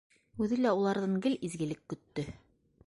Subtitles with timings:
[0.45, 2.29] Үҙе лә уларҙан гел изгелек көттө.